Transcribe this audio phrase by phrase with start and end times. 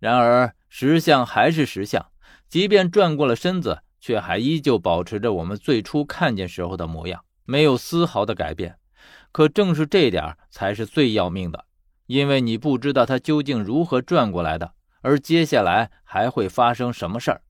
[0.00, 2.10] 然而石像还是石像，
[2.48, 8.76] 即便转过了身子，却还依旧保持着我们最初看见时候的模样，没有丝毫的改变。
[9.30, 11.66] 可正是这点才是最要命的，
[12.06, 17.42] 因为你不知道它究竟如何转过来的，而接下来还会发生什么事儿。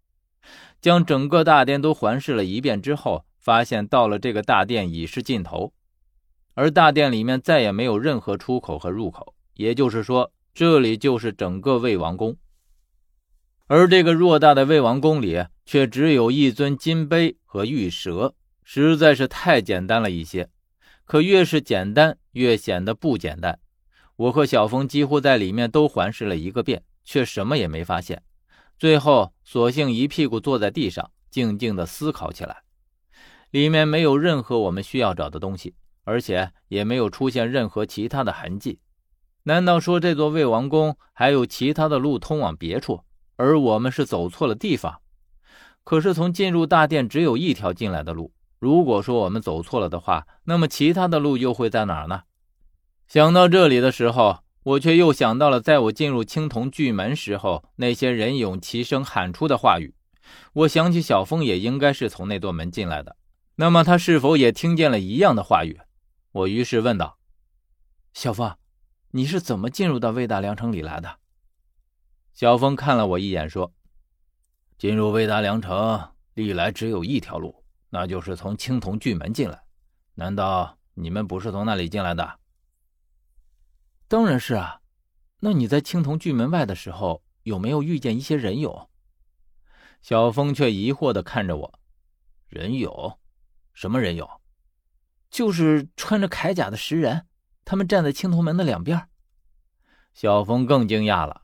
[0.81, 5.73] 将整个大殿都环视了一遍之后，发现到了这个大殿已是尽头，
[6.55, 12.37] 而大殿里面再也没有任何出口和入口，也就是说，这里就是整个魏王宫。
[13.67, 20.51] 而这个偌大的魏王宫里，却只有一尊金杯和玉蛇，实在是太简单了一些。
[21.07, 23.59] 可越是简单，越显得不简单。
[24.17, 28.23] 我和小峰几乎在里面都环视了一个遍，却什么也没发现。
[28.79, 32.65] 最后，索性一屁股坐在地上，静静的思考起来。
[33.51, 38.79] 里面没有任何我们需要找的东西，而且也没有出现任何其他的痕迹。
[39.45, 43.01] 难道说这座魏王宫还有其他的路通往别处，
[43.37, 45.01] 而我们是走错了地方？
[45.85, 48.33] 可是从进入大殿只有一条进来的路。
[48.59, 52.23] 如果说我们走错了的话，那么其他的路又会在哪儿呢？
[53.09, 54.41] 想到这里的时候。
[54.63, 59.95] 我却又想到了，在我进入青铜巨门时候，那些人勇齐声喊出的话语。
[60.53, 63.17] 我想起小峰也应该是从那座门进来的，
[63.57, 65.81] 那么他是否也听见了一样的话语？
[66.33, 67.17] 我于是问道
[68.13, 68.55] ：“小峰，
[69.11, 71.19] 你是怎么进入到魏大良城里来的？”
[72.33, 73.73] 小峰看了我一眼，说
[74.79, 79.63] ：“进入魏大良城，历来只有一条路，那就是从青铜巨门进来。
[80.15, 82.39] 难道你们不是从那里进来的？”
[84.09, 84.81] 当然是啊，
[85.41, 88.89] 那你在青铜巨门外的时候，有没有遇见一些人勇？
[90.01, 91.79] 小峰却疑惑的看着我，
[92.49, 93.19] 人勇？
[93.75, 94.29] 什么人勇？
[95.31, 97.27] 就是穿着铠甲的石人，
[97.71, 99.09] 他们站在青铜门的两边。
[100.13, 101.43] 小峰更惊讶了，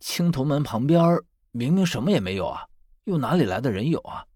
[0.00, 2.66] 青铜门旁边明明什么也没有啊，
[3.04, 4.26] 又哪里来的人有啊？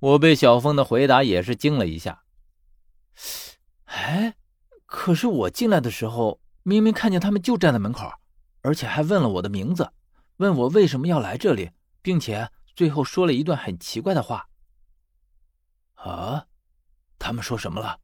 [0.00, 2.24] 我被小峰的回答也是惊了一下。
[3.84, 4.34] 哎。
[4.86, 8.12] 可是我进来的时候，明明看见他们就站在门口，
[8.60, 9.92] 而且还问了我的名字，
[10.38, 11.70] 问我为什么要来这里，
[12.02, 14.48] 并且最后说了一段很奇怪的话。
[15.94, 16.46] 啊，
[17.20, 18.00] 他们说什么了？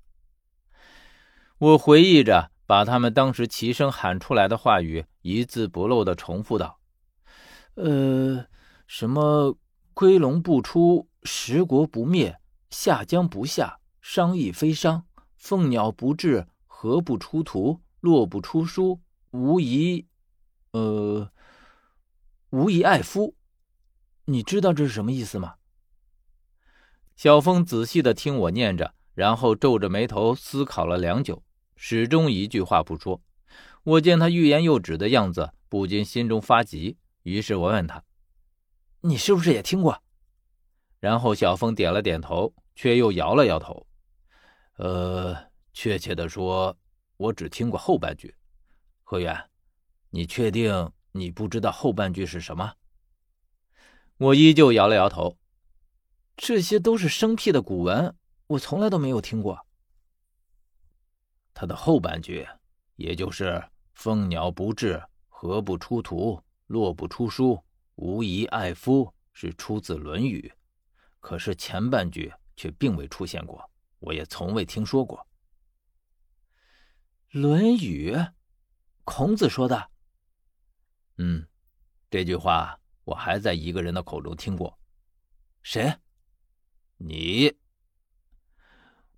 [1.61, 6.81] 我回忆着，把他们当时齐声喊出来的话语一字不漏的重复道
[7.77, 8.47] ：“呃，
[8.87, 9.59] 什么
[9.93, 15.05] 归龙不出，十国不灭，下江不下，商亦非商，
[15.37, 16.49] 凤鸟不至。”
[16.83, 20.07] 何不出图，洛不出书，无疑，
[20.71, 21.31] 呃，
[22.49, 23.37] 无疑爱夫。
[24.25, 25.57] 你知道这是什么意思吗？
[27.17, 31.43] 小峰仔细的听我念着，然后皱着眉头思考了良久，
[31.83, 33.23] 始终一句话不说。
[33.85, 36.99] 我见他欲言又止的样子，不禁心中发急。
[37.23, 38.05] 于是我问他
[39.01, 40.03] ：“你是不是也听过？”
[41.01, 43.87] 然后小峰点了点头，却又摇了摇头
[44.77, 46.77] ：“呃。”确切的说，
[47.17, 48.35] 我只听过后半句。
[49.03, 49.49] 何源，
[50.11, 52.75] 你确定你不知道后半句是什么？
[54.19, 55.39] 我依旧摇了摇头。
[56.37, 58.15] 这些都是生僻的古文，
[58.49, 59.65] 我从来都没有听过。
[61.53, 62.47] 他的后半句，
[62.97, 63.63] 也就是
[63.95, 67.63] “凤鸟不至，何不出图；洛不出书，
[67.97, 70.53] 无疑爱夫”，是出自《论语。
[71.21, 75.27] 可是前半句却并未出现过，我也从未听说过。
[77.39, 78.13] 《论语》，
[79.05, 79.91] 孔子说的。
[81.19, 81.47] 嗯，
[82.11, 84.79] 这句话我还在一个人的口中听过。
[85.63, 85.95] 谁？
[86.97, 87.55] 你？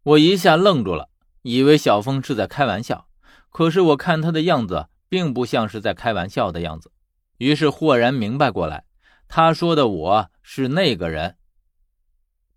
[0.03, 1.09] 我一下愣住了，
[1.43, 3.07] 以为小峰是在开玩笑。
[3.51, 6.91] 可是我看他的样子，并不像是在开玩笑的样子。
[7.37, 8.85] 于是豁然明白过来，
[9.29, 11.37] 他说的我是那个人。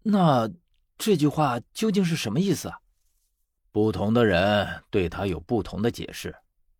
[0.04, 0.50] 那
[0.98, 2.80] 这句话究竟是什么意思啊？
[3.72, 6.34] 不同的人对他有不同的解释，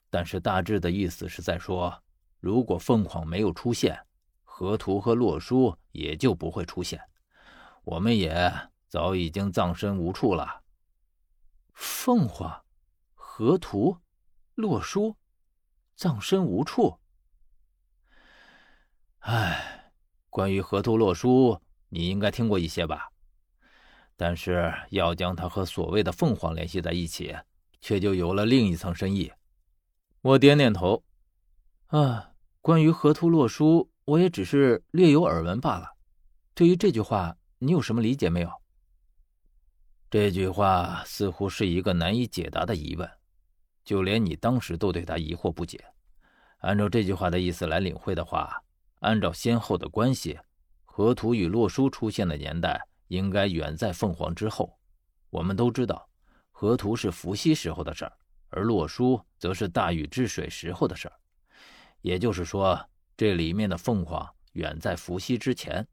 [0.10, 2.02] 但是大致的意思是在说，
[2.40, 4.00] 如果凤凰没有出现，
[4.44, 7.02] 河图和洛书也就不会出现，
[7.84, 8.50] 我们也
[8.88, 10.62] 早已经葬身无处了。
[12.06, 12.64] 凤凰、
[13.16, 13.98] 河图、
[14.54, 15.16] 洛书，
[15.96, 17.00] 葬身无处。
[19.22, 19.92] 唉，
[20.30, 21.60] 关于河图洛书，
[21.90, 23.10] 你应该听过一些吧？
[24.16, 27.36] 但是要将它和所谓的凤凰联系在一起，
[27.82, 29.34] 却就有了另一层深意。
[30.22, 31.04] 我点点头，
[31.88, 35.96] 啊，关于河图洛书，我也只是略有耳闻罢了。
[36.54, 38.52] 对于这句话，你有什么理解没有？
[40.10, 43.10] 这句话似乎是一个难以解答的疑问，
[43.84, 45.84] 就连你当时都对他疑惑不解。
[46.60, 48.62] 按照这句话的意思来领会的话，
[49.00, 50.40] 按照先后的关系，
[50.84, 54.78] 河图与洛书出现的年代应该远在凤凰之后。
[55.30, 56.08] 我们都知道，
[56.52, 58.14] 河图是伏羲时候的事儿，
[58.50, 61.14] 而洛书则是大禹治水时候的事儿。
[62.02, 62.80] 也就是说，
[63.18, 65.86] 这里面的凤凰远在伏羲之前。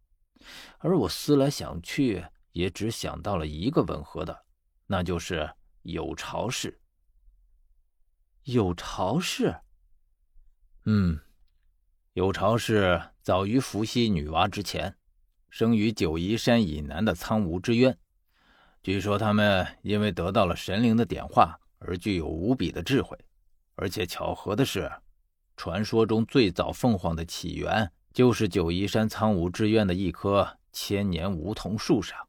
[0.79, 4.45] 而我思来想去，也只想到了一个吻合的，
[4.87, 5.51] 那就是
[5.83, 6.81] 有巢氏。
[8.45, 9.55] 有巢氏，
[10.85, 11.21] 嗯，
[12.13, 14.97] 有巢氏早于伏羲女娲之前，
[15.51, 17.99] 生于九夷山以南的苍梧之渊。
[18.83, 23.19] 据说他们因为得到了神灵的点化，而具有无比的智慧。
[23.75, 24.91] 而且巧合的是，
[25.57, 27.93] 传说中最早凤凰的起源。
[28.13, 32.29] 就是九夷山苍梧之渊的一棵千年梧桐树上。